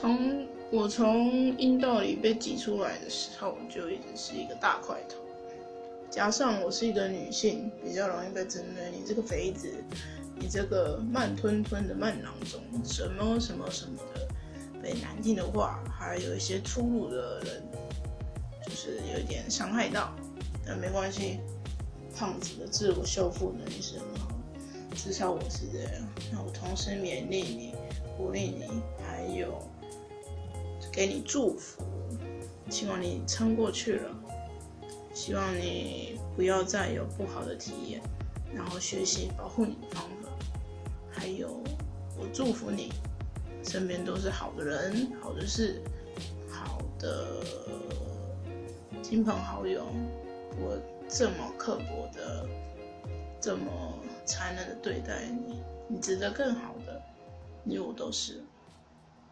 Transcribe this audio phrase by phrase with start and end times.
[0.00, 5.16] 从我从阴道里被挤出来的时候，就一直是一个大块头。
[6.08, 8.92] 加上我是一个女性，比较容易被针对。
[8.92, 9.68] 你这个肥子，
[10.36, 14.28] 你这个慢吞吞的慢囊中，什么什么什么的，
[14.80, 17.62] 被难听的话，还有一些粗鲁的人，
[18.66, 20.14] 就是有点伤害到。
[20.64, 21.40] 但没关系，
[22.14, 24.28] 胖子的自我修复能力是很好，
[24.94, 25.92] 至少我是这样。
[26.30, 27.74] 那我同时勉励你，
[28.16, 29.47] 鼓励你，还有。
[30.92, 31.82] 给你祝福，
[32.68, 34.10] 希望你撑过去了，
[35.14, 38.00] 希望你不要再有不好的体验，
[38.52, 40.28] 然后学习保护你的方法。
[41.10, 41.62] 还有，
[42.18, 42.92] 我祝福你，
[43.62, 45.80] 身边都是好的人、好的事、
[46.48, 47.44] 好的
[49.02, 49.86] 亲朋好友，
[50.58, 50.76] 我
[51.08, 52.46] 这么刻薄的、
[53.40, 57.00] 这么残忍的对待你，你值得更好的，
[57.64, 58.42] 你我都是。